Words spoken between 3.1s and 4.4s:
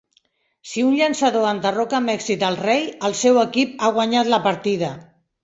el seu equip ha guanyat